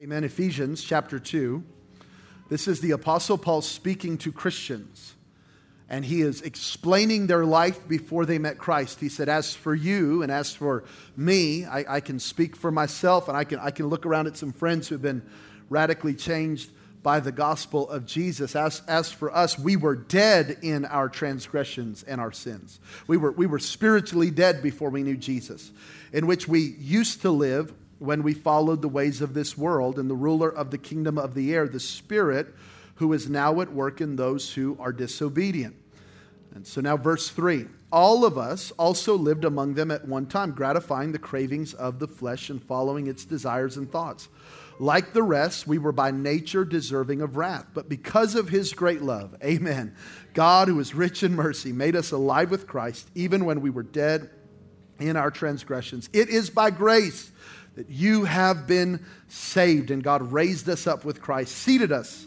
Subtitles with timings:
[0.00, 0.22] Amen.
[0.22, 1.60] Ephesians chapter 2.
[2.48, 5.16] This is the Apostle Paul speaking to Christians,
[5.88, 9.00] and he is explaining their life before they met Christ.
[9.00, 10.84] He said, As for you and as for
[11.16, 14.36] me, I, I can speak for myself, and I can, I can look around at
[14.36, 15.20] some friends who have been
[15.68, 16.70] radically changed
[17.02, 18.54] by the gospel of Jesus.
[18.54, 22.78] As, as for us, we were dead in our transgressions and our sins.
[23.08, 25.72] We were, we were spiritually dead before we knew Jesus,
[26.12, 30.08] in which we used to live when we followed the ways of this world and
[30.08, 32.54] the ruler of the kingdom of the air, the Spirit,
[32.96, 35.76] who is now at work in those who are disobedient.
[36.54, 40.52] And so now, verse 3 All of us also lived among them at one time,
[40.52, 44.28] gratifying the cravings of the flesh and following its desires and thoughts.
[44.80, 47.66] Like the rest, we were by nature deserving of wrath.
[47.74, 49.96] But because of his great love, amen,
[50.34, 53.82] God, who is rich in mercy, made us alive with Christ, even when we were
[53.82, 54.30] dead
[55.00, 56.08] in our transgressions.
[56.12, 57.30] It is by grace
[57.78, 62.26] that you have been saved, and God raised us up with Christ, seated us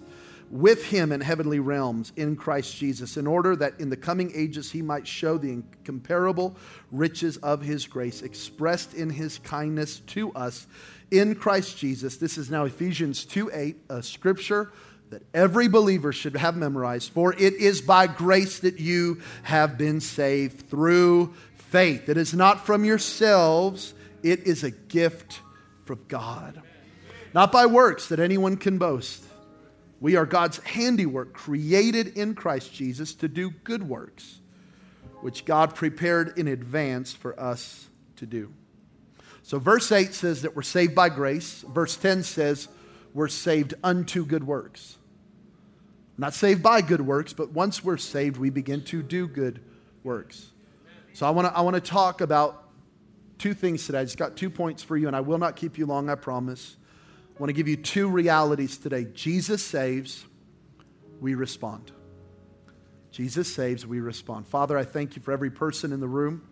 [0.49, 4.71] with him in heavenly realms in Christ Jesus, in order that in the coming ages
[4.71, 6.55] he might show the incomparable
[6.89, 10.67] riches of his grace expressed in his kindness to us
[11.11, 12.15] in Christ Jesus.
[12.15, 14.71] This is now Ephesians 2 8, a scripture
[15.09, 17.11] that every believer should have memorized.
[17.11, 22.07] For it is by grace that you have been saved through faith.
[22.07, 25.41] It is not from yourselves it is a gift
[25.85, 26.61] from God,
[27.33, 29.23] not by works that anyone can boast.
[29.99, 34.39] We are God's handiwork, created in Christ Jesus to do good works,
[35.21, 38.51] which God prepared in advance for us to do.
[39.43, 41.63] So, verse 8 says that we're saved by grace.
[41.67, 42.67] Verse 10 says
[43.13, 44.97] we're saved unto good works.
[46.17, 49.61] Not saved by good works, but once we're saved, we begin to do good
[50.03, 50.47] works.
[51.13, 52.60] So, I want to I wanna talk about
[53.41, 53.99] two things today.
[53.99, 56.15] I just got two points for you, and I will not keep you long, I
[56.15, 56.77] promise.
[57.35, 59.07] I want to give you two realities today.
[59.15, 60.23] Jesus saves,
[61.19, 61.91] we respond.
[63.11, 64.47] Jesus saves, we respond.
[64.47, 66.47] Father, I thank you for every person in the room.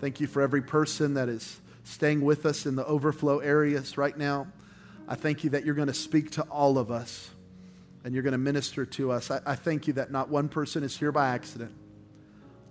[0.00, 4.16] Thank you for every person that is staying with us in the overflow areas right
[4.16, 4.46] now.
[5.08, 7.30] I thank you that you're going to speak to all of us
[8.04, 9.30] and you're going to minister to us.
[9.30, 11.74] I, I thank you that not one person is here by accident.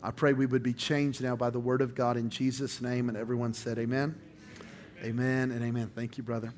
[0.07, 3.09] I pray we would be changed now by the word of God in Jesus' name.
[3.09, 4.16] And everyone said, Amen.
[5.03, 5.91] Amen and amen.
[5.94, 6.53] Thank you, brother.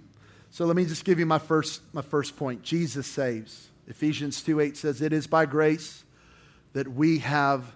[0.51, 2.61] So let me just give you my first, my first point.
[2.61, 3.69] Jesus saves.
[3.87, 6.03] Ephesians 2 8 says, It is by grace
[6.73, 7.75] that we have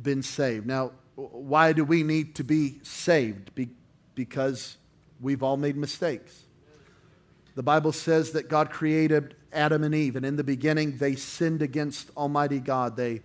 [0.00, 0.66] been saved.
[0.66, 3.54] Now, why do we need to be saved?
[3.54, 3.68] Be-
[4.14, 4.78] because
[5.20, 6.44] we've all made mistakes.
[7.54, 11.60] The Bible says that God created Adam and Eve, and in the beginning they sinned
[11.60, 12.96] against Almighty God.
[12.96, 13.20] They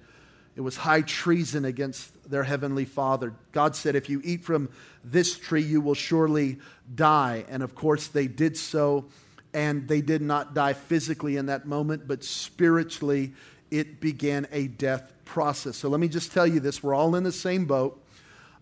[0.56, 3.34] it was high treason against their heavenly Father.
[3.52, 4.70] God said, If you eat from
[5.04, 6.60] this tree, you will surely
[6.94, 7.46] die.
[7.50, 9.06] And of course, they did so,
[9.54, 13.34] and they did not die physically in that moment, but spiritually,
[13.70, 15.78] it began a death process.
[15.78, 18.04] So let me just tell you this we're all in the same boat.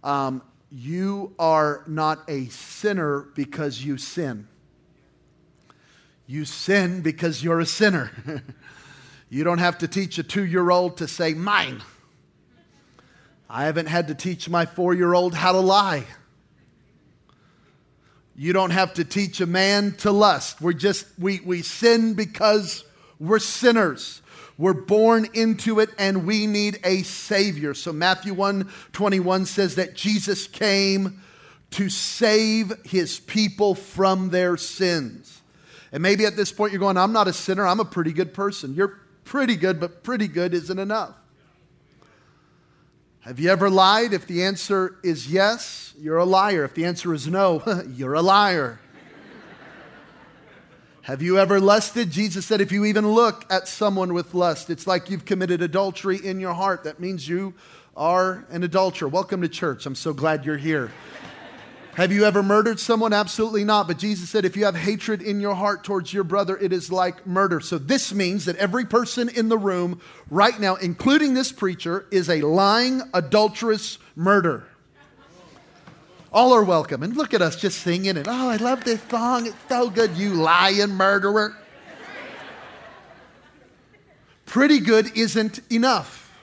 [0.04, 4.48] Um, you are not a sinner because you sin.
[6.28, 8.12] You sin because you're a sinner.
[9.30, 11.82] You don't have to teach a two year old to say, mine.
[13.50, 16.06] I haven't had to teach my four year old how to lie.
[18.36, 20.62] You don't have to teach a man to lust.
[20.62, 22.86] We're just, we, we sin because
[23.20, 24.22] we're sinners.
[24.58, 27.74] We're born into it and we need a Savior.
[27.74, 31.22] So Matthew 1 21 says that Jesus came
[31.72, 35.42] to save his people from their sins.
[35.92, 38.34] And maybe at this point you're going, I'm not a sinner, I'm a pretty good
[38.34, 38.74] person.
[38.74, 41.14] You're pretty good, but pretty good isn't enough.
[43.20, 44.12] Have you ever lied?
[44.12, 46.64] If the answer is yes, you're a liar.
[46.64, 47.62] If the answer is no,
[47.96, 48.80] you're a liar.
[51.04, 52.10] Have you ever lusted?
[52.10, 56.18] Jesus said, if you even look at someone with lust, it's like you've committed adultery
[56.18, 56.84] in your heart.
[56.86, 57.54] That means you
[57.96, 59.08] are an adulterer.
[59.08, 59.86] Welcome to church.
[59.86, 60.92] I'm so glad you're here.
[61.96, 63.12] Have you ever murdered someone?
[63.12, 63.88] Absolutely not.
[63.88, 66.92] But Jesus said, if you have hatred in your heart towards your brother, it is
[66.92, 67.60] like murder.
[67.60, 70.00] So this means that every person in the room
[70.30, 74.66] right now, including this preacher, is a lying, adulterous murder.
[76.31, 77.04] All are welcome.
[77.04, 78.28] And look at us just singing it.
[78.28, 79.48] Oh, I love this song.
[79.48, 81.58] It's so good, you lying murderer.
[84.46, 86.34] Pretty good isn't enough.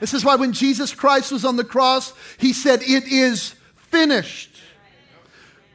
[0.00, 4.49] This is why when Jesus Christ was on the cross, he said, It is finished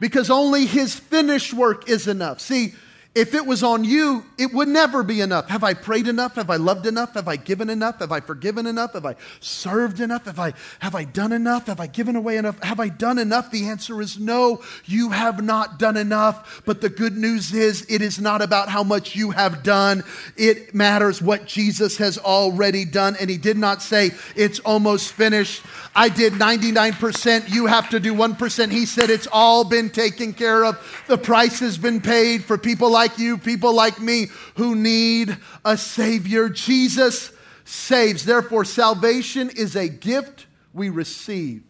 [0.00, 2.40] because only his finished work is enough.
[2.40, 2.74] See,
[3.16, 5.48] If it was on you, it would never be enough.
[5.48, 6.34] Have I prayed enough?
[6.34, 7.14] Have I loved enough?
[7.14, 8.00] Have I given enough?
[8.00, 8.92] Have I forgiven enough?
[8.92, 10.26] Have I served enough?
[10.26, 11.68] Have I, have I done enough?
[11.68, 12.62] Have I given away enough?
[12.62, 13.50] Have I done enough?
[13.50, 16.60] The answer is no, you have not done enough.
[16.66, 20.04] But the good news is it is not about how much you have done.
[20.36, 23.16] It matters what Jesus has already done.
[23.18, 25.62] And he did not say, it's almost finished.
[25.94, 27.48] I did 99%.
[27.48, 28.70] You have to do 1%.
[28.70, 31.02] He said, it's all been taken care of.
[31.06, 34.26] The price has been paid for people like like you, people like me
[34.56, 36.48] who need a Savior.
[36.48, 37.30] Jesus
[37.64, 38.24] saves.
[38.24, 41.62] Therefore, salvation is a gift we receive,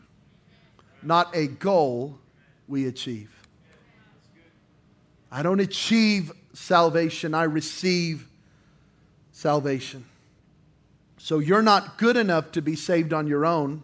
[1.03, 2.19] not a goal
[2.67, 3.31] we achieve.
[5.31, 8.27] I don't achieve salvation, I receive
[9.33, 10.06] salvation.
[11.19, 13.83] So you're not good enough to be saved on your own,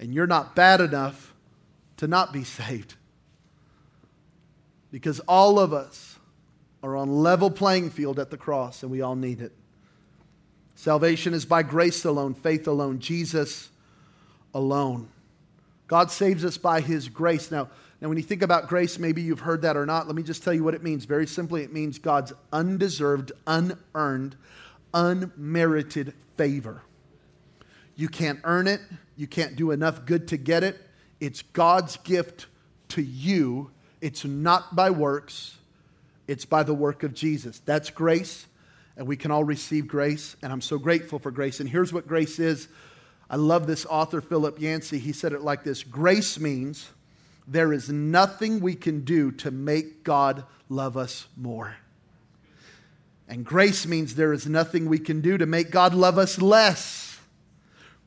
[0.00, 1.34] and you're not bad enough
[1.98, 2.94] to not be saved.
[4.90, 6.05] Because all of us
[6.82, 9.52] are on level playing field at the cross, and we all need it.
[10.74, 13.70] Salvation is by grace alone, faith alone, Jesus
[14.54, 15.08] alone.
[15.86, 17.50] God saves us by his grace.
[17.50, 17.68] Now,
[18.00, 20.06] now, when you think about grace, maybe you've heard that or not.
[20.06, 21.06] Let me just tell you what it means.
[21.06, 24.36] Very simply, it means God's undeserved, unearned,
[24.92, 26.82] unmerited favor.
[27.96, 28.80] You can't earn it,
[29.16, 30.78] you can't do enough good to get it.
[31.20, 32.46] It's God's gift
[32.88, 33.70] to you.
[34.02, 35.55] It's not by works,
[36.28, 37.60] it's by the work of Jesus.
[37.64, 38.46] That's grace,
[38.96, 41.60] and we can all receive grace, and I'm so grateful for grace.
[41.60, 42.68] And here's what grace is
[43.28, 44.98] I love this author, Philip Yancey.
[44.98, 46.88] He said it like this Grace means
[47.46, 51.76] there is nothing we can do to make God love us more.
[53.28, 57.18] And grace means there is nothing we can do to make God love us less.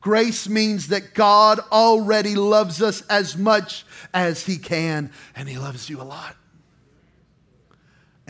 [0.00, 3.84] Grace means that God already loves us as much
[4.14, 6.36] as He can, and He loves you a lot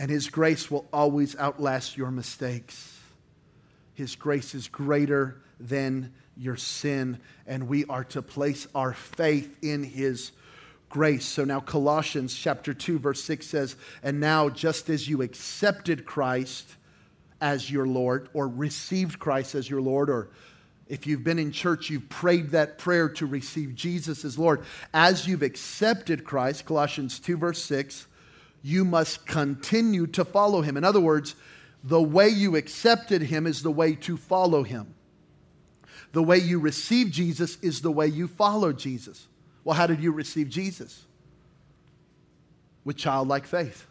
[0.01, 2.97] and His grace will always outlast your mistakes.
[3.93, 9.83] His grace is greater than your sin, and we are to place our faith in
[9.83, 10.31] His
[10.89, 11.27] grace.
[11.27, 16.77] So now Colossians chapter 2 verse 6 says, "And now just as you accepted Christ
[17.39, 20.29] as your Lord or received Christ as your Lord or
[20.87, 24.63] if you've been in church, you've prayed that prayer to receive Jesus as Lord.
[24.95, 28.07] As you've accepted Christ, Colossians 2, verse 6,
[28.63, 30.77] you must continue to follow him.
[30.77, 31.35] In other words,
[31.83, 34.93] the way you accepted him is the way to follow him.
[36.11, 39.27] The way you receive Jesus is the way you follow Jesus.
[39.63, 41.05] Well, how did you receive Jesus?
[42.83, 43.87] With childlike faith.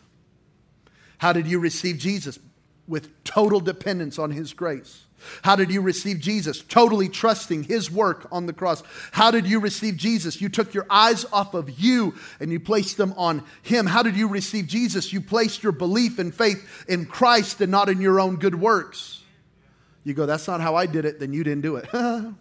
[1.19, 2.39] How did you receive Jesus?
[2.87, 5.05] With total dependence on his grace.
[5.43, 6.63] How did you receive Jesus?
[6.63, 8.83] Totally trusting his work on the cross.
[9.13, 10.41] How did you receive Jesus?
[10.41, 13.87] You took your eyes off of you and you placed them on him.
[13.87, 15.13] How did you receive Jesus?
[15.13, 19.23] You placed your belief and faith in Christ and not in your own good works.
[20.05, 21.89] You go, that's not how I did it, then you didn't do it.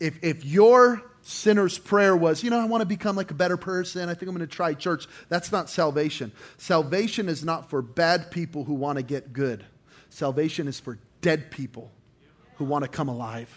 [0.00, 3.56] if, if your sinner's prayer was, you know, I want to become like a better
[3.56, 4.08] person.
[4.08, 5.06] I think I'm going to try church.
[5.28, 6.32] That's not salvation.
[6.58, 9.64] Salvation is not for bad people who want to get good.
[10.10, 11.90] Salvation is for dead people
[12.56, 13.48] who want to come alive.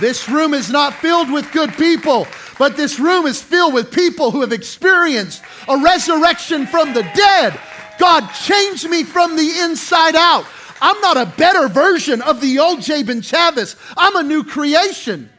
[0.00, 2.26] This room is not filled with good people,
[2.58, 7.58] but this room is filled with people who have experienced a resurrection from the dead.
[7.98, 10.44] God changed me from the inside out.
[10.82, 13.76] I'm not a better version of the old Jabin Chavez.
[13.96, 15.30] I'm a new creation.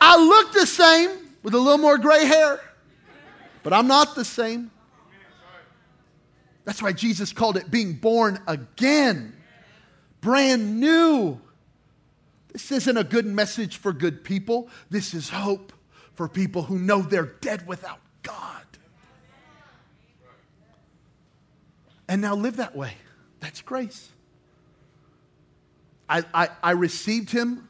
[0.00, 1.10] I look the same
[1.42, 2.60] with a little more gray hair,
[3.62, 4.70] but I'm not the same.
[6.68, 9.34] That's why Jesus called it being born again,
[10.20, 11.40] brand new.
[12.52, 14.68] This isn't a good message for good people.
[14.90, 15.72] This is hope
[16.12, 18.66] for people who know they're dead without God.
[22.06, 22.92] And now live that way.
[23.40, 24.10] That's grace.
[26.06, 27.67] I, I, I received him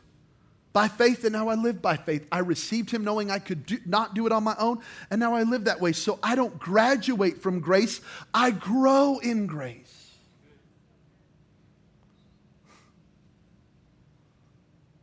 [0.78, 2.24] by faith, and now I live by faith.
[2.30, 4.78] I received him knowing I could do, not do it on my own,
[5.10, 5.90] and now I live that way.
[5.90, 8.00] So I don't graduate from grace,
[8.32, 10.12] I grow in grace.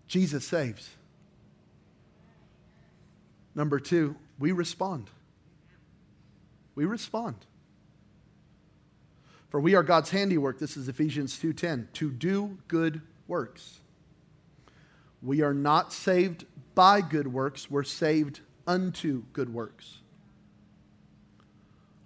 [0.08, 0.89] Jesus saves.
[3.53, 5.10] Number two, we respond.
[6.75, 7.36] We respond.
[9.50, 13.82] For we are God's handiwork, this is Ephesians 2:10, to do good works
[15.25, 20.00] we are not saved by good works, we're saved unto good works.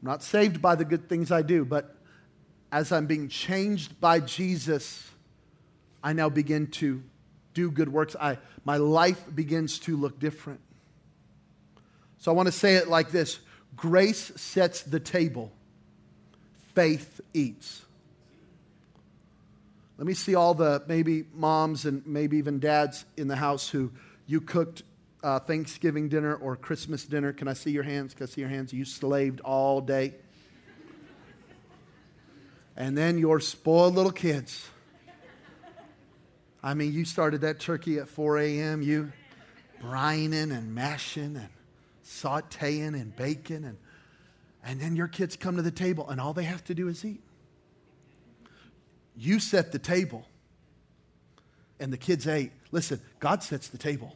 [0.02, 1.96] I'm not saved by the good things I do, but
[2.72, 5.10] as I'm being changed by Jesus,
[6.04, 7.04] I now begin to
[7.54, 8.16] do good works.
[8.20, 10.62] I, my life begins to look different.
[12.20, 13.40] So I want to say it like this
[13.76, 15.52] Grace sets the table,
[16.74, 17.82] faith eats.
[20.00, 23.92] Let me see all the maybe moms and maybe even dads in the house who
[24.28, 24.84] you cooked
[25.22, 27.34] uh, Thanksgiving dinner or Christmas dinner.
[27.34, 28.14] Can I see your hands?
[28.14, 28.72] Can I see your hands?
[28.72, 30.14] You slaved all day.
[32.78, 34.70] And then your spoiled little kids.
[36.64, 38.82] I mean, you started that turkey at 4 a.m.
[38.82, 39.12] You
[39.84, 41.50] brining and mashing and
[42.06, 43.78] sauteing and baking and
[44.64, 47.04] and then your kids come to the table and all they have to do is
[47.04, 47.22] eat.
[49.20, 50.26] You set the table
[51.78, 52.54] and the kids ate.
[52.72, 54.16] Listen, God sets the table.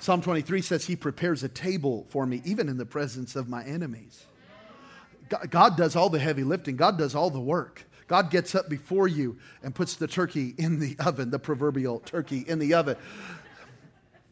[0.00, 3.62] Psalm 23 says, He prepares a table for me, even in the presence of my
[3.64, 4.24] enemies.
[5.50, 7.84] God does all the heavy lifting, God does all the work.
[8.06, 12.44] God gets up before you and puts the turkey in the oven, the proverbial turkey
[12.46, 12.96] in the oven.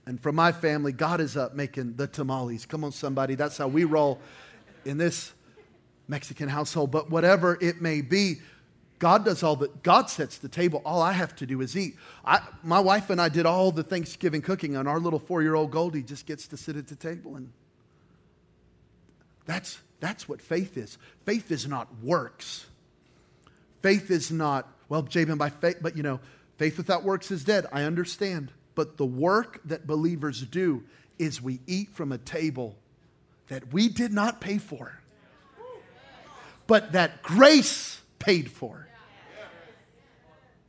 [0.06, 2.66] And for my family, God is up making the tamales.
[2.66, 3.34] Come on, somebody.
[3.34, 4.20] That's how we roll
[4.84, 5.32] in this
[6.08, 6.90] Mexican household.
[6.90, 8.36] But whatever it may be,
[8.98, 9.82] God does all that.
[9.82, 10.80] God sets the table.
[10.84, 11.96] All I have to do is eat.
[12.24, 15.54] I, my wife and I did all the Thanksgiving cooking, and our little four year
[15.54, 17.34] old Goldie just gets to sit at the table.
[17.36, 17.52] And
[19.44, 20.98] that's, that's what faith is.
[21.24, 22.66] Faith is not works.
[23.82, 26.20] Faith is not, well, Jabin, by faith, but you know,
[26.58, 27.66] faith without works is dead.
[27.72, 28.52] I understand.
[28.74, 30.84] But the work that believers do
[31.18, 32.76] is we eat from a table
[33.48, 34.98] that we did not pay for,
[36.66, 38.88] but that grace paid for.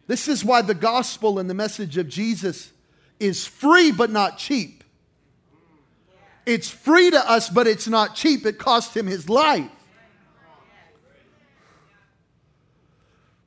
[0.08, 2.72] This is why the gospel and the message of Jesus
[3.20, 4.84] is free but not cheap.
[6.46, 8.46] It's free to us, but it's not cheap.
[8.46, 9.70] It cost him his life.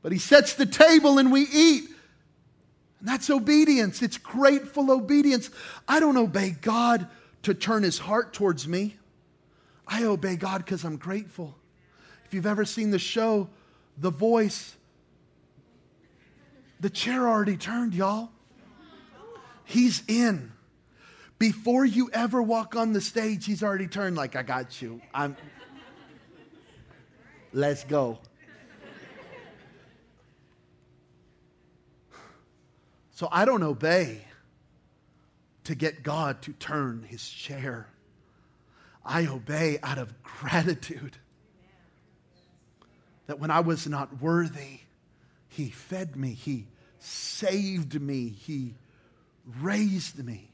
[0.03, 1.91] But he sets the table and we eat.
[3.01, 4.03] And that's obedience.
[4.03, 5.51] It's grateful obedience.
[5.87, 7.09] I don't obey God
[7.43, 8.97] to turn his heart towards me.
[9.87, 11.57] I obey God because I'm grateful.
[12.27, 13.49] If you've ever seen the show,
[13.99, 14.75] The Voice,
[16.81, 18.31] the chair already turned, y'all.
[19.65, 20.53] He's in.
[21.39, 25.01] Before you ever walk on the stage, he's already turned like, I got you.
[25.15, 25.37] I'm
[27.53, 28.19] Let's go.
[33.13, 34.21] So I don't obey
[35.65, 37.89] to get God to turn his chair.
[39.05, 41.17] I obey out of gratitude.
[43.27, 44.81] That when I was not worthy,
[45.49, 46.67] he fed me, he
[46.99, 48.75] saved me, he
[49.61, 50.51] raised me.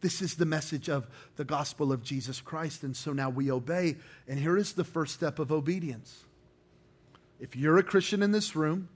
[0.00, 2.82] This is the message of the gospel of Jesus Christ.
[2.82, 3.96] And so now we obey.
[4.28, 6.24] And here is the first step of obedience.
[7.40, 8.88] If you're a Christian in this room,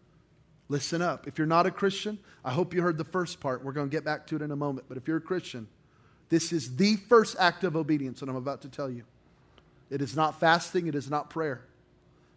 [0.68, 1.26] Listen up.
[1.26, 3.64] If you're not a Christian, I hope you heard the first part.
[3.64, 4.86] We're going to get back to it in a moment.
[4.88, 5.66] But if you're a Christian,
[6.28, 9.04] this is the first act of obedience that I'm about to tell you.
[9.90, 11.62] It is not fasting, it is not prayer.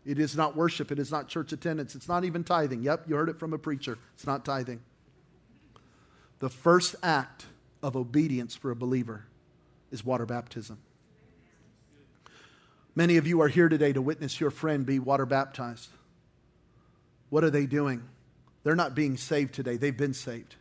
[0.05, 2.81] It is not worship, it is not church attendance, it's not even tithing.
[2.81, 3.97] Yep, you heard it from a preacher.
[4.15, 4.81] It's not tithing.
[6.39, 7.45] The first act
[7.83, 9.25] of obedience for a believer
[9.91, 10.79] is water baptism.
[12.95, 15.89] Many of you are here today to witness your friend be water baptized.
[17.29, 18.03] What are they doing?
[18.63, 20.55] They're not being saved today, they've been saved.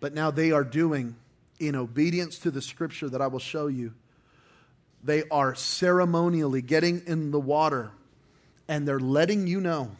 [0.00, 1.16] But now they are doing,
[1.58, 3.94] in obedience to the scripture that I will show you,
[5.02, 7.90] they are ceremonially getting in the water
[8.68, 9.90] and they're letting you know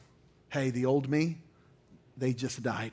[0.55, 1.37] hey, the old me,
[2.17, 2.93] they just died.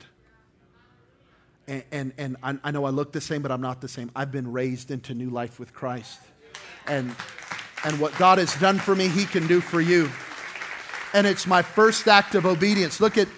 [1.68, 4.10] And, and, and I, I know I look the same, but I'm not the same.
[4.16, 6.18] I've been raised into new life with Christ.
[6.88, 7.14] And,
[7.84, 10.10] and what God has done for me, He can do for you.
[11.14, 13.00] And it's my first act of obedience.
[13.00, 13.28] Look at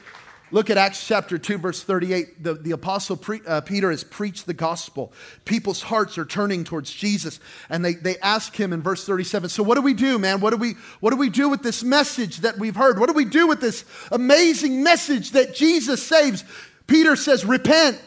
[0.55, 2.45] Look at Acts chapter 2, verse 38.
[2.45, 5.13] The, the apostle pre, uh, Peter has preached the gospel.
[5.45, 7.41] People's hearts are turning towards Jesus.
[7.69, 10.39] And they, they ask him in verse 37, So what do we do, man?
[10.39, 13.01] What do we, what do we do with this message that we've heard?
[13.01, 16.45] What do we do with this amazing message that Jesus saves?
[16.87, 17.99] Peter says, Repent.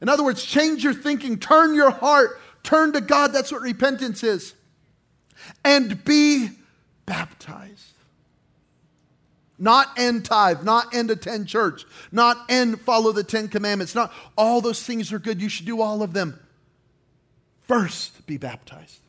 [0.00, 3.32] In other words, change your thinking, turn your heart, turn to God.
[3.32, 4.54] That's what repentance is.
[5.64, 6.50] And be
[7.04, 7.97] baptized.
[9.58, 13.94] Not end tithe, not end attend church, not end follow the Ten Commandments.
[13.94, 15.42] Not all those things are good.
[15.42, 16.38] You should do all of them.
[17.62, 19.00] First, be baptized.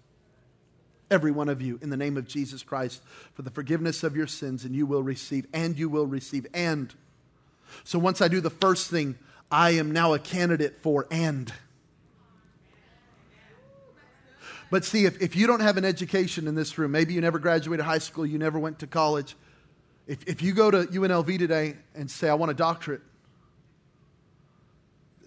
[1.12, 3.02] Every one of you in the name of Jesus Christ
[3.34, 6.94] for the forgiveness of your sins, and you will receive, and you will receive, and.
[7.84, 9.18] So once I do the first thing,
[9.52, 11.54] I am now a candidate for and.
[14.72, 17.40] But see, if, if you don't have an education in this room, maybe you never
[17.40, 19.36] graduated high school, you never went to college
[20.10, 23.02] if, if you go to UNLV today and say, I want a doctorate,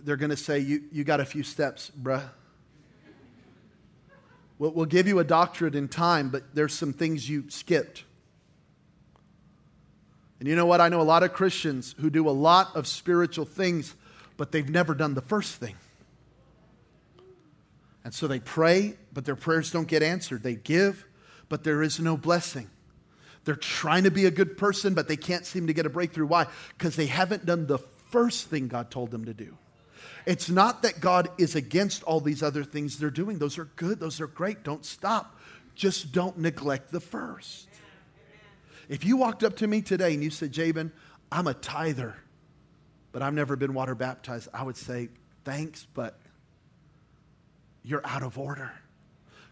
[0.00, 2.28] they're going to say, you, you got a few steps, bruh.
[4.58, 8.02] We'll, we'll give you a doctorate in time, but there's some things you skipped.
[10.40, 10.80] And you know what?
[10.80, 13.94] I know a lot of Christians who do a lot of spiritual things,
[14.36, 15.76] but they've never done the first thing.
[18.02, 20.42] And so they pray, but their prayers don't get answered.
[20.42, 21.06] They give,
[21.48, 22.68] but there is no blessing.
[23.44, 26.26] They're trying to be a good person, but they can't seem to get a breakthrough.
[26.26, 26.46] Why?
[26.78, 29.56] Because they haven't done the first thing God told them to do.
[30.26, 33.38] It's not that God is against all these other things they're doing.
[33.38, 34.62] Those are good, those are great.
[34.62, 35.36] Don't stop.
[35.74, 37.68] Just don't neglect the first.
[38.88, 40.92] If you walked up to me today and you said, Jabin,
[41.30, 42.14] I'm a tither,
[43.10, 45.08] but I've never been water baptized, I would say,
[45.44, 46.20] thanks, but
[47.82, 48.70] you're out of order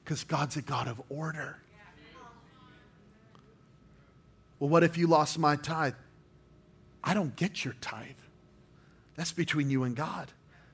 [0.04, 1.58] because God's a God of order.
[4.60, 5.94] Well, what if you lost my tithe?
[7.02, 8.06] I don't get your tithe.
[9.16, 10.30] That's between you and God.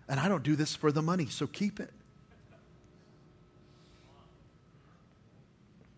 [0.08, 1.92] And I don't do this for the money, so keep it.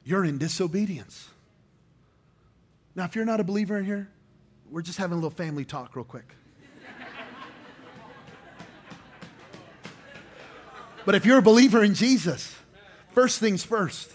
[0.04, 1.28] You're in disobedience.
[2.94, 4.08] Now, if you're not a believer in here,
[4.70, 6.34] we're just having a little family talk, real quick.
[11.06, 12.54] but if you're a believer in Jesus,
[13.12, 14.10] first things first.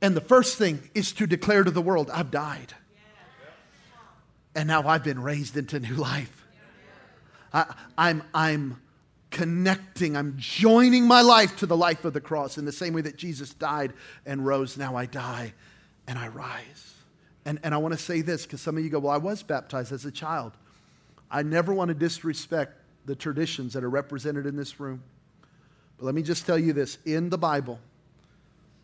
[0.00, 2.74] And the first thing is to declare to the world, I've died.
[4.54, 6.46] And now I've been raised into new life.
[7.52, 8.82] I, I'm, I'm
[9.30, 13.00] connecting, I'm joining my life to the life of the cross in the same way
[13.02, 13.92] that Jesus died
[14.24, 14.76] and rose.
[14.76, 15.54] Now I die
[16.06, 16.94] and I rise.
[17.44, 19.42] And, and I want to say this because some of you go, Well, I was
[19.42, 20.52] baptized as a child.
[21.30, 25.02] I never want to disrespect the traditions that are represented in this room.
[25.98, 27.80] But let me just tell you this in the Bible,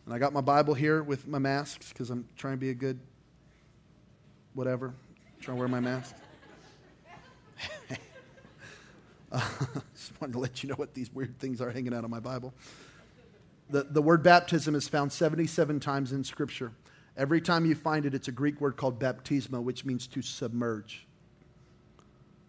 [0.05, 2.73] and I got my Bible here with my masks because I'm trying to be a
[2.73, 2.99] good
[4.53, 4.93] whatever,
[5.39, 6.15] trying to wear my mask.
[9.31, 9.49] uh,
[9.95, 12.19] just wanted to let you know what these weird things are hanging out of my
[12.19, 12.53] Bible.
[13.69, 16.73] The, the word baptism is found 77 times in Scripture.
[17.15, 21.05] Every time you find it, it's a Greek word called baptisma, which means to submerge.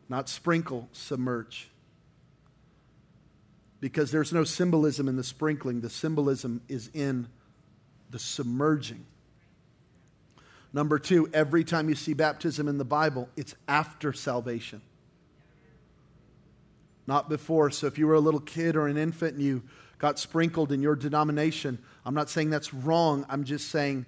[0.08, 1.70] Not sprinkle, submerge.
[3.80, 7.28] Because there's no symbolism in the sprinkling, the symbolism is in
[8.12, 9.04] the submerging.
[10.72, 14.80] Number two, every time you see baptism in the Bible, it's after salvation,
[17.06, 17.70] not before.
[17.70, 19.62] So if you were a little kid or an infant and you
[19.98, 23.26] got sprinkled in your denomination, I'm not saying that's wrong.
[23.28, 24.06] I'm just saying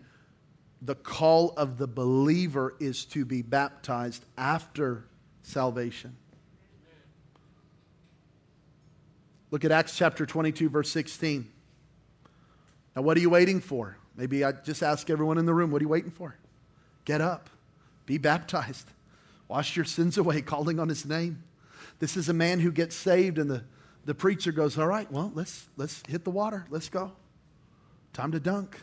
[0.80, 5.04] the call of the believer is to be baptized after
[5.42, 6.16] salvation.
[9.50, 11.50] Look at Acts chapter 22, verse 16.
[12.96, 13.96] Now, what are you waiting for?
[14.16, 16.36] Maybe I just ask everyone in the room, what are you waiting for?
[17.04, 17.50] Get up,
[18.06, 18.88] be baptized,
[19.48, 21.42] wash your sins away, calling on his name.
[21.98, 23.62] This is a man who gets saved, and the,
[24.04, 26.66] the preacher goes, All right, well, let's, let's hit the water.
[26.70, 27.12] Let's go.
[28.12, 28.80] Time to dunk.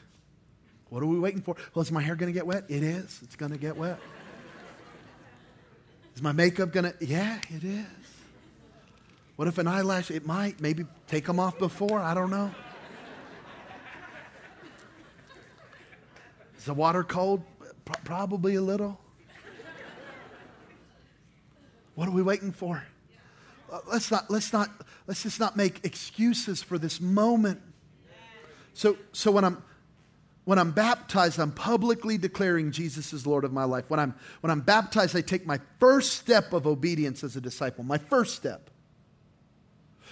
[0.89, 1.55] What are we waiting for?
[1.73, 2.65] Well, is my hair going to get wet?
[2.67, 3.19] It is.
[3.23, 3.99] It's going to get wet.
[6.15, 6.93] Is my makeup going to?
[6.99, 7.85] Yeah, it is.
[9.37, 10.11] What if an eyelash?
[10.11, 10.59] It might.
[10.59, 11.99] Maybe take them off before.
[11.99, 12.51] I don't know.
[16.61, 17.41] Is the water cold?
[18.03, 18.99] Probably a little.
[21.95, 22.83] What are we waiting for?
[23.71, 24.69] Uh, let's not, let's not,
[25.07, 27.59] let's just not make excuses for this moment.
[28.75, 29.63] So, so when I'm,
[30.45, 33.85] when I'm baptized, I'm publicly declaring Jesus is Lord of my life.
[33.87, 37.83] When I'm, when I'm baptized, I take my first step of obedience as a disciple,
[37.83, 38.69] my first step.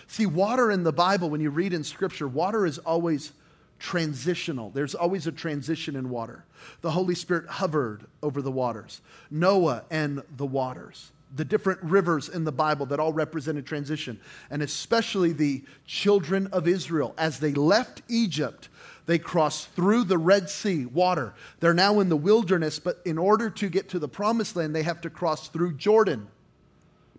[0.08, 3.34] See, water in the Bible, when you read in Scripture, water is always
[3.80, 4.70] transitional.
[4.70, 6.46] There's always a transition in water.
[6.82, 12.44] The Holy Spirit hovered over the waters, Noah and the waters, the different rivers in
[12.44, 17.14] the Bible that all represented transition, and especially the children of Israel.
[17.18, 18.70] As they left Egypt,
[19.06, 21.34] they crossed through the Red Sea, water.
[21.60, 24.84] They're now in the wilderness, but in order to get to the promised land, they
[24.84, 26.28] have to cross through Jordan.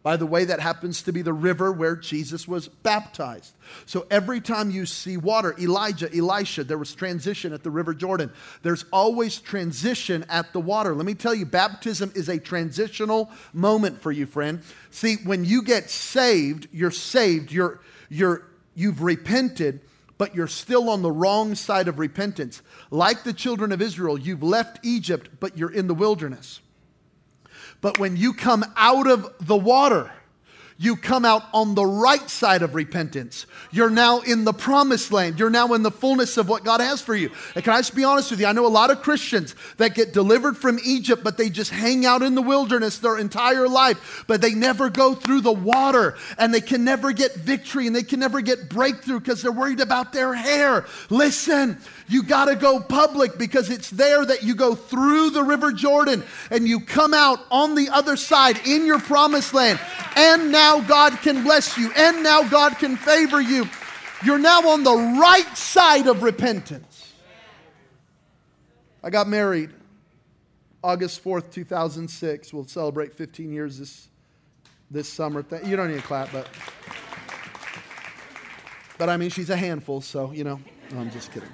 [0.03, 3.55] By the way, that happens to be the river where Jesus was baptized.
[3.85, 8.33] So every time you see water, Elijah, Elisha, there was transition at the River Jordan.
[8.63, 10.95] There's always transition at the water.
[10.95, 14.63] Let me tell you, baptism is a transitional moment for you, friend.
[14.91, 19.83] See, when you get saved, you're saved, you're, you're, you've repented,
[20.17, 22.63] but you're still on the wrong side of repentance.
[22.91, 26.61] Like the children of Israel, you've left Egypt, but you're in the wilderness.
[27.81, 30.13] But when you come out of the water,
[30.81, 33.45] you come out on the right side of repentance.
[33.71, 35.39] You're now in the promised land.
[35.39, 37.31] You're now in the fullness of what God has for you.
[37.55, 38.47] And can I just be honest with you?
[38.47, 42.07] I know a lot of Christians that get delivered from Egypt, but they just hang
[42.07, 46.55] out in the wilderness their entire life, but they never go through the water and
[46.55, 50.15] they can never get victory and they can never get breakthrough because they're worried about
[50.15, 50.87] their hair.
[51.11, 55.73] Listen, you got to go public because it's there that you go through the River
[55.73, 59.79] Jordan and you come out on the other side in your promised land.
[60.17, 63.69] And now now God can bless you, and now God can favor you.
[64.25, 67.13] You're now on the right side of repentance.
[69.03, 69.71] I got married
[70.85, 72.53] August 4th, 2006.
[72.53, 74.09] We'll celebrate 15 years this,
[74.91, 75.45] this summer.
[75.65, 76.49] You don't need to clap, but.
[78.97, 80.61] But I mean, she's a handful, so, you know.
[80.93, 81.49] No, I'm just kidding.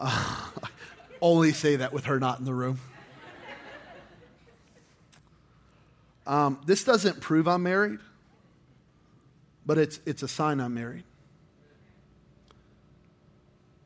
[0.00, 0.48] Uh,
[1.20, 2.80] only say that with her not in the room.
[6.26, 8.00] Um, this doesn't prove I'm married,
[9.64, 11.04] but it's, it's a sign I'm married.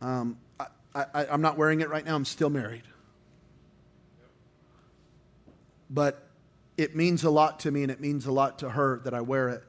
[0.01, 2.85] Um, I, I, I'm not wearing it right now, I'm still married.
[5.91, 6.27] But
[6.79, 9.21] it means a lot to me, and it means a lot to her that I
[9.21, 9.63] wear it.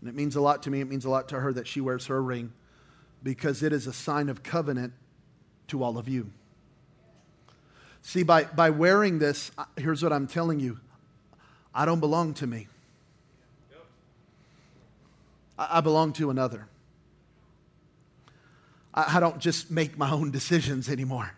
[0.00, 1.80] And it means a lot to me, it means a lot to her that she
[1.80, 2.52] wears her ring
[3.22, 4.92] because it is a sign of covenant
[5.68, 6.30] to all of you.
[8.02, 10.78] See, by, by wearing this, here's what I'm telling you
[11.76, 12.68] I don't belong to me.
[15.58, 16.66] I, belong to another.
[18.94, 21.34] I, don't just make my own decisions anymore.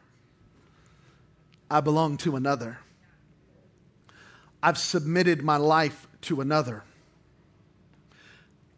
[1.68, 2.78] I belong to another.
[4.62, 6.84] I've submitted my life to another.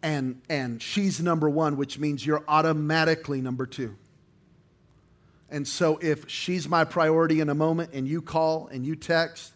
[0.03, 3.96] And, and she's number one, which means you're automatically number two.
[5.51, 9.53] And so if she's my priority in a moment and you call and you text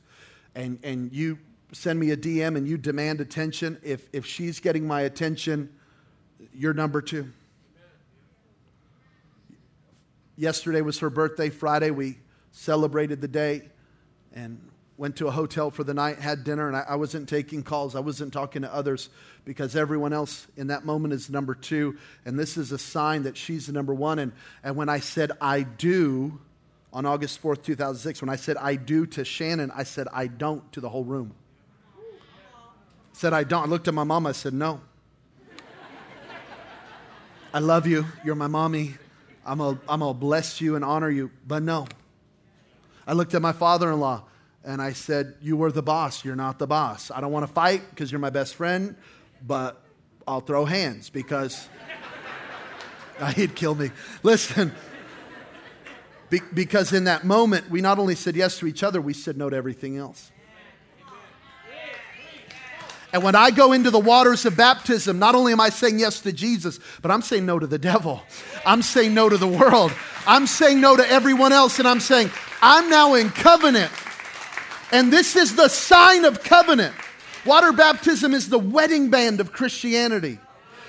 [0.55, 1.39] and, and you
[1.75, 5.71] send me a DM and you demand attention, if, if she's getting my attention,
[6.55, 7.29] you're number two.
[10.37, 11.51] Yesterday was her birthday.
[11.51, 12.19] Friday, we
[12.53, 13.63] celebrated the day
[14.33, 14.61] and
[14.97, 17.97] went to a hotel for the night, had dinner, and I, I, wasn't taking calls.
[17.97, 19.09] I wasn't talking to others
[19.45, 21.99] because everyone else in that moment is number two.
[22.25, 24.21] And this is a sign that she's the number one.
[24.21, 24.33] And,
[24.63, 26.41] and when I said I do
[26.93, 30.71] on August 4th, 2006, when I said I do to Shannon, I said I don't
[30.73, 31.35] to the whole room
[33.15, 33.65] said, I don't.
[33.65, 34.27] I looked at my mom.
[34.27, 34.81] I said, No.
[37.53, 38.05] I love you.
[38.25, 38.95] You're my mommy.
[39.47, 41.87] I'm going to bless you and honor you, but no.
[43.07, 44.25] I looked at my father in law
[44.65, 46.25] and I said, You were the boss.
[46.25, 47.11] You're not the boss.
[47.11, 48.97] I don't want to fight because you're my best friend,
[49.47, 49.81] but
[50.27, 51.69] I'll throw hands because
[53.37, 53.91] he'd kill me.
[54.25, 54.73] Listen,
[56.31, 59.37] be, because in that moment, we not only said yes to each other, we said
[59.37, 60.33] no to everything else.
[63.15, 66.21] And when I go into the waters of baptism, not only am I saying yes
[66.23, 68.21] to Jesus, but I'm saying no to the devil.
[68.67, 69.93] I'm saying no to the world.
[70.27, 71.79] I'm saying no to everyone else.
[71.79, 73.93] And I'm saying, I'm now in covenant.
[74.91, 76.93] And this is the sign of covenant.
[77.47, 80.41] Water baptism is the wedding band of Christianity,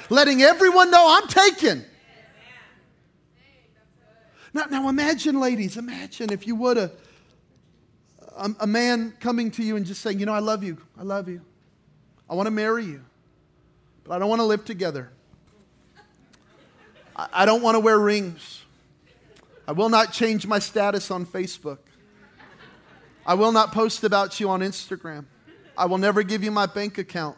[0.10, 1.86] letting everyone know I'm taken.
[4.52, 6.92] Now, now imagine, ladies, imagine if you would, a,
[8.36, 10.80] a, a man coming to you and just saying, You know, I love you.
[10.98, 11.42] I love you.
[12.30, 13.04] I want to marry you,
[14.04, 15.10] but I don't want to live together.
[17.16, 18.64] I, don't want to wear rings.
[19.68, 21.78] I will not change my status on Facebook.
[23.26, 25.26] I will not post about you on Instagram.
[25.78, 27.38] I will never give you my bank account.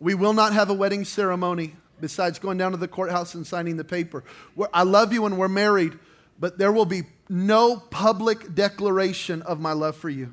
[0.00, 3.76] We will not have a wedding ceremony besides going down to the courthouse and signing
[3.76, 4.24] the paper.
[4.54, 5.98] We're, I love you when we're married,
[6.38, 10.32] but there will be no public declaration of my love for you.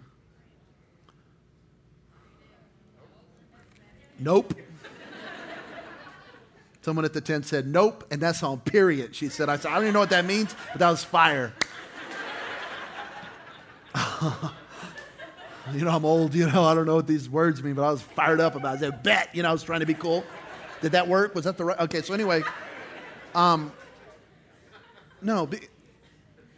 [4.19, 4.53] Nope.
[6.81, 9.15] Someone at the tent said, Nope, and that's on period.
[9.15, 11.51] She said, I said, I don't even know what that means, but that was fire.
[15.73, 17.91] you know, I'm old, you know, I don't know what these words mean, but I
[17.91, 18.77] was fired up about it.
[18.77, 20.23] I said, Bet, you know, I was trying to be cool.
[20.81, 21.33] Did that work?
[21.33, 21.79] Was that the right?
[21.79, 22.43] Okay, so anyway,
[23.33, 23.71] um,
[25.21, 25.59] no, be,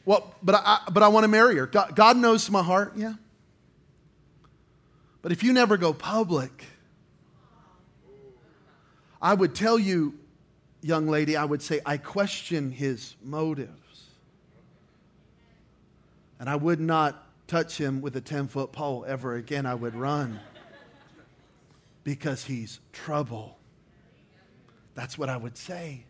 [0.03, 1.67] well, but I, but I want to marry her.
[1.67, 3.13] God, God knows my heart, yeah.
[5.21, 6.65] But if you never go public,
[9.21, 10.15] I would tell you,
[10.81, 13.71] young lady, I would say, I question his motives.
[16.39, 19.65] And I would not touch him with a 10 foot pole ever again.
[19.65, 20.39] I would run
[22.03, 23.57] because he's trouble.
[24.93, 26.05] That's what I would say.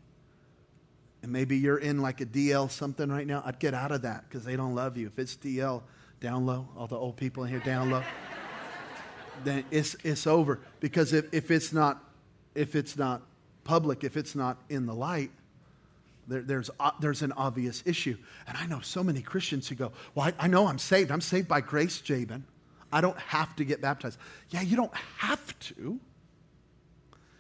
[1.24, 3.42] And maybe you're in like a DL something right now.
[3.46, 5.08] I'd get out of that because they don't love you.
[5.08, 5.82] If it's DL,
[6.20, 8.04] down low, all the old people in here down low.
[9.44, 10.60] then it's, it's over.
[10.80, 12.04] Because if, if, it's not,
[12.58, 13.22] if it's not
[13.64, 15.30] public, if it's not in the light,
[16.28, 18.18] there, there's, uh, there's an obvious issue.
[18.48, 21.12] And I know so many Christians who go, Well, I, I know I'm saved.
[21.12, 22.44] I'm saved by grace, Jabin.
[22.92, 24.18] I don't have to get baptized.
[24.50, 26.00] Yeah, you don't have to.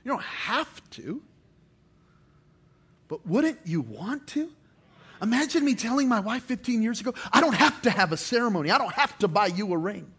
[0.03, 1.21] You don't have to.
[3.07, 4.51] But wouldn't you want to?
[5.21, 8.69] Imagine me telling my wife 15 years ago, I don't have to have a ceremony.
[8.69, 10.11] I don't have to buy you a ring.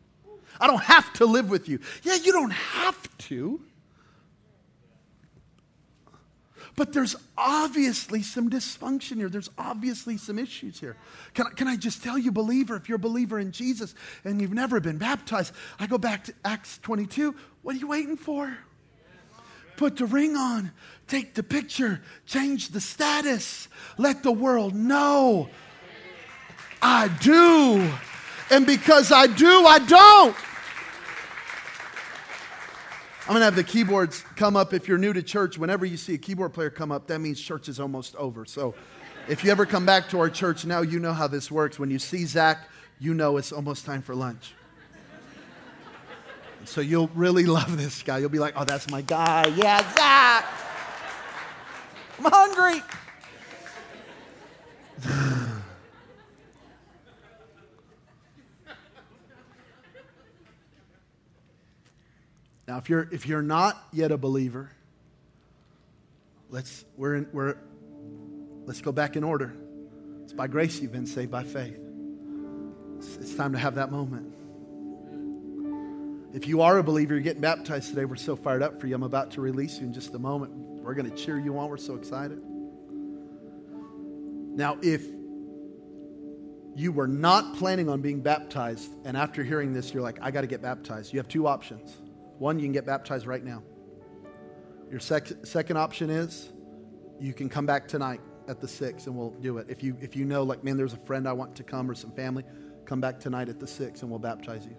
[0.60, 1.78] I don't have to live with you.
[2.02, 3.60] Yeah, you don't have to.
[6.78, 9.28] But there's obviously some dysfunction here.
[9.28, 10.94] There's obviously some issues here.
[11.34, 14.40] Can, I, can I just tell you, believer, if you're a believer in Jesus and
[14.40, 17.34] you've never been baptized, I go back to Acts 22.
[17.62, 18.56] What are you waiting for?
[19.76, 20.70] Put the ring on,
[21.08, 25.50] take the picture, change the status, let the world know
[26.80, 27.92] I do.
[28.52, 30.36] And because I do, I don't.
[33.28, 34.72] I'm going to have the keyboards come up.
[34.72, 37.38] If you're new to church, whenever you see a keyboard player come up, that means
[37.38, 38.46] church is almost over.
[38.46, 38.74] So
[39.28, 41.78] if you ever come back to our church, now you know how this works.
[41.78, 42.66] When you see Zach,
[42.98, 44.54] you know it's almost time for lunch.
[46.64, 48.16] So you'll really love this guy.
[48.16, 49.46] You'll be like, oh, that's my guy.
[49.48, 50.46] Yeah, Zach.
[52.18, 52.82] I'm hungry.
[62.68, 64.70] Now, if you're, if you're not yet a believer,
[66.50, 67.56] let's, we're in, we're,
[68.66, 69.54] let's go back in order.
[70.24, 71.80] It's by grace you've been saved by faith.
[72.98, 74.34] It's, it's time to have that moment.
[76.34, 78.94] If you are a believer, you're getting baptized today, we're so fired up for you.
[78.94, 80.52] I'm about to release you in just a moment.
[80.52, 81.70] We're going to cheer you on.
[81.70, 82.38] We're so excited.
[84.54, 85.06] Now, if
[86.76, 90.42] you were not planning on being baptized, and after hearing this, you're like, I got
[90.42, 91.96] to get baptized, you have two options.
[92.38, 93.62] One, you can get baptized right now.
[94.90, 96.50] Your sec- second option is
[97.20, 99.66] you can come back tonight at the 6 and we'll do it.
[99.68, 101.94] If you, if you know, like, man, there's a friend I want to come or
[101.94, 102.44] some family,
[102.84, 104.76] come back tonight at the 6 and we'll baptize you.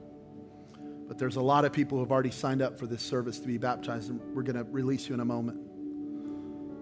[1.08, 3.48] But there's a lot of people who have already signed up for this service to
[3.48, 5.60] be baptized, and we're going to release you in a moment.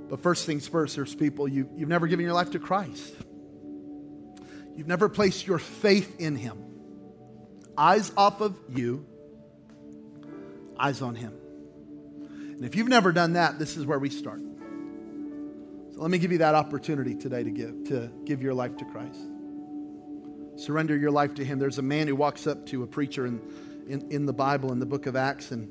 [0.10, 3.14] But first things first, there's people you, you've never given your life to Christ.
[4.76, 6.62] You've never placed your faith in Him.
[7.78, 9.06] Eyes off of you,
[10.80, 11.34] eyes on Him.
[12.58, 14.42] And if you've never done that, this is where we start.
[15.94, 18.86] So let me give you that opportunity today to give, to give your life to
[18.86, 19.20] Christ.
[20.56, 21.60] Surrender your life to Him.
[21.60, 23.42] There's a man who walks up to a preacher in,
[23.88, 25.68] in, in the Bible, in the book of Acts, and,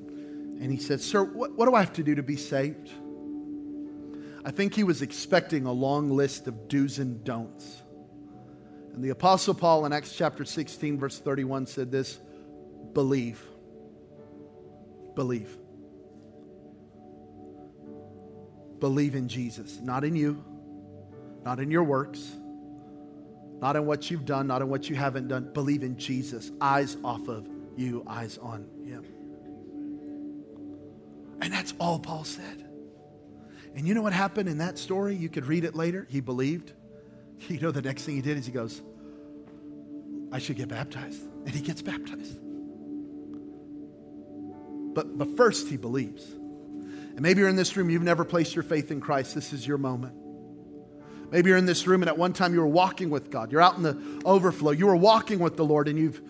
[0.60, 2.90] and he said, Sir, what, what do I have to do to be saved?
[4.44, 7.82] I think he was expecting a long list of do's and don'ts.
[8.94, 12.20] And the Apostle Paul in Acts chapter 16, verse 31 said this
[12.92, 13.44] believe
[15.16, 15.58] believe.
[18.78, 20.44] Believe in Jesus, not in you,
[21.44, 22.30] not in your works,
[23.60, 25.50] not in what you've done, not in what you haven't done.
[25.52, 26.52] Believe in Jesus.
[26.60, 29.04] Eyes off of you, eyes on Him.
[31.40, 32.68] And that's all Paul said.
[33.74, 35.14] And you know what happened in that story?
[35.16, 36.06] You could read it later.
[36.08, 36.72] He believed.
[37.48, 38.80] You know, the next thing he did is he goes,
[40.32, 41.20] I should get baptized.
[41.44, 42.38] And he gets baptized.
[44.96, 46.24] But, but first, he believes.
[46.24, 49.34] And maybe you're in this room, you've never placed your faith in Christ.
[49.34, 50.14] This is your moment.
[51.30, 53.52] Maybe you're in this room and at one time you were walking with God.
[53.52, 54.70] You're out in the overflow.
[54.70, 56.22] You were walking with the Lord and you've,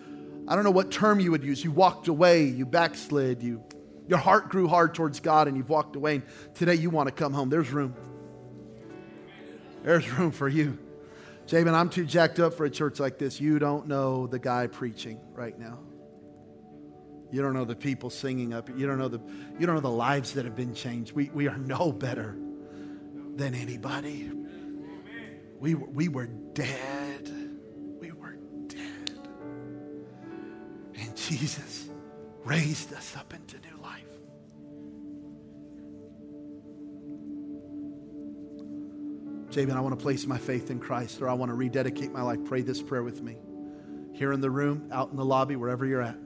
[0.49, 1.63] I don't know what term you would use.
[1.63, 3.63] You walked away, you backslid, you,
[4.05, 6.15] your heart grew hard towards God and you've walked away.
[6.15, 7.49] And today you want to come home.
[7.49, 7.95] There's room.
[9.83, 10.77] There's room for you.
[11.45, 13.39] Jabin, I'm too jacked up for a church like this.
[13.39, 15.86] You don't know the guy preaching right now.
[17.31, 18.69] You don't know the people singing up.
[18.69, 19.19] You don't know the,
[19.59, 21.11] you don't know the lives that have been changed.
[21.11, 22.37] We, we are no better
[23.35, 24.31] than anybody.
[25.59, 27.29] We, we were dead.
[27.99, 28.37] We were
[28.67, 29.19] dead.
[30.95, 31.89] And Jesus
[32.45, 34.03] raised us up into new life.
[39.49, 42.21] Jabin, I want to place my faith in Christ or I want to rededicate my
[42.21, 42.39] life.
[42.45, 43.37] Pray this prayer with me.
[44.13, 46.17] Here in the room, out in the lobby, wherever you're at.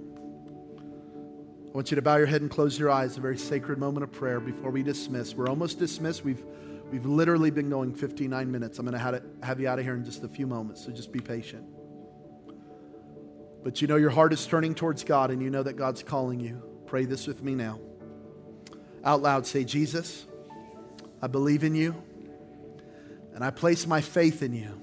[1.71, 3.17] I want you to bow your head and close your eyes.
[3.17, 5.33] A very sacred moment of prayer before we dismiss.
[5.33, 6.25] We're almost dismissed.
[6.25, 6.43] We've,
[6.91, 8.77] we've literally been going 59 minutes.
[8.77, 10.91] I'm going to have, have you out of here in just a few moments, so
[10.91, 11.63] just be patient.
[13.63, 16.41] But you know your heart is turning towards God and you know that God's calling
[16.41, 16.61] you.
[16.87, 17.79] Pray this with me now.
[19.05, 20.25] Out loud, say, Jesus,
[21.21, 21.95] I believe in you
[23.33, 24.77] and I place my faith in you.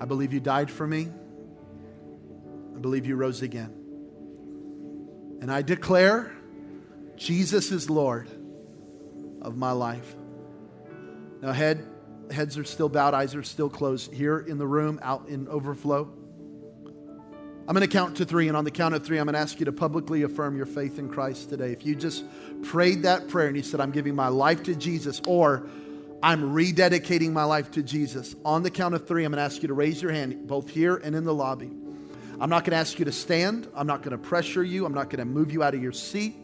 [0.00, 1.08] I believe you died for me.
[2.74, 3.83] I believe you rose again.
[5.40, 6.32] And I declare
[7.16, 8.28] Jesus is Lord
[9.42, 10.14] of my life.
[11.42, 11.86] Now, head,
[12.30, 14.12] heads are still bowed, eyes are still closed.
[14.12, 16.10] Here in the room, out in overflow.
[17.66, 19.40] I'm going to count to three, and on the count of three, I'm going to
[19.40, 21.72] ask you to publicly affirm your faith in Christ today.
[21.72, 22.24] If you just
[22.62, 25.66] prayed that prayer and you said, I'm giving my life to Jesus, or
[26.22, 29.62] I'm rededicating my life to Jesus, on the count of three, I'm going to ask
[29.62, 31.70] you to raise your hand, both here and in the lobby.
[32.40, 33.68] I'm not going to ask you to stand.
[33.74, 34.86] I'm not going to pressure you.
[34.86, 36.36] I'm not going to move you out of your seat.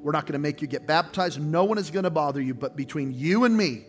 [0.00, 1.40] We're not going to make you get baptized.
[1.40, 2.54] No one is going to bother you.
[2.54, 3.84] But between you and me,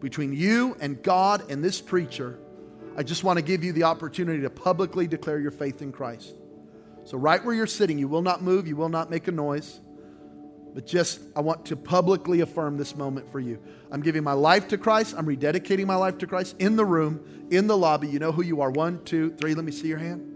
[0.00, 2.38] between you and God and this preacher,
[2.96, 6.34] I just want to give you the opportunity to publicly declare your faith in Christ.
[7.04, 9.80] So, right where you're sitting, you will not move, you will not make a noise,
[10.74, 13.60] but just I want to publicly affirm this moment for you.
[13.90, 17.48] I'm giving my life to Christ, I'm rededicating my life to Christ in the room,
[17.50, 18.08] in the lobby.
[18.08, 18.70] You know who you are.
[18.70, 19.54] One, two, three.
[19.54, 20.33] Let me see your hand.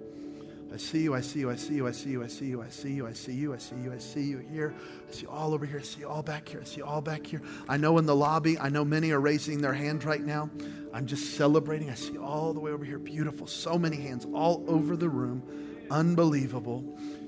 [0.72, 2.62] I see you, I see you, I see you, I see you, I see you,
[2.62, 4.74] I see you, I see you, I see you, I see you here.
[5.08, 7.40] I see all over here, I see all back here, I see all back here.
[7.68, 10.50] I know in the lobby, I know many are raising their hand right now.
[10.92, 11.88] I'm just celebrating.
[11.90, 12.98] I see all the way over here.
[12.98, 13.46] Beautiful.
[13.46, 15.42] So many hands all over the room.
[15.90, 16.84] Unbelievable.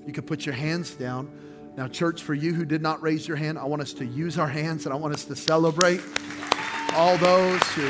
[0.07, 1.31] You can put your hands down.
[1.76, 4.38] Now, church, for you who did not raise your hand, I want us to use
[4.38, 6.03] our hands and I want us to celebrate
[6.94, 7.87] all those who,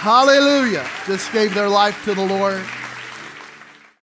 [0.00, 2.64] hallelujah, just gave their life to the Lord.